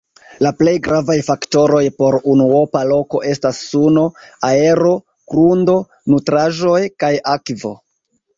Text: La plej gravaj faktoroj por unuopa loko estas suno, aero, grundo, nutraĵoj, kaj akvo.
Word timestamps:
La 0.43 0.51
plej 0.59 0.71
gravaj 0.85 1.17
faktoroj 1.25 1.81
por 1.99 2.17
unuopa 2.33 2.81
loko 2.93 3.21
estas 3.33 3.59
suno, 3.67 4.07
aero, 4.49 4.95
grundo, 5.35 5.77
nutraĵoj, 6.15 6.81
kaj 7.07 7.13
akvo. 7.37 7.77